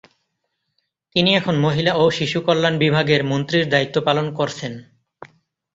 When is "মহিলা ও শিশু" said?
1.57-2.39